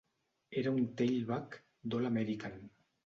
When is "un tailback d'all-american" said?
0.77-2.57